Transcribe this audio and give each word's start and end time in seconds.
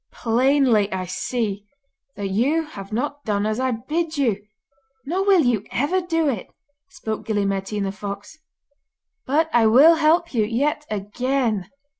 'Plainly 0.11 0.91
I 0.91 1.05
see 1.05 1.67
that 2.15 2.29
you 2.29 2.65
have 2.65 2.91
not 2.91 3.23
done 3.23 3.45
as 3.45 3.59
I 3.59 3.69
bid 3.69 4.17
you, 4.17 4.43
nor 5.05 5.23
will 5.23 5.41
you 5.41 5.63
ever 5.71 6.01
do 6.01 6.27
it,' 6.27 6.47
spoke 6.89 7.23
Gille 7.27 7.45
Mairtean 7.45 7.83
the 7.83 7.91
fox; 7.91 8.39
'but 9.27 9.47
I 9.53 9.67
will 9.67 9.93
help 9.97 10.33
you 10.33 10.43
yet 10.43 10.87
again. 10.89 11.69